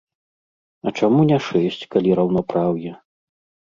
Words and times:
А 0.85 0.95
чаму 0.99 1.21
не 1.33 1.39
шэсць, 1.51 1.79
калі 1.95 2.19
раўнапраўе? 2.25 3.01